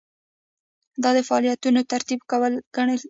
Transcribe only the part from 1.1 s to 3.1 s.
د فعالیتونو ترتیب کول دي.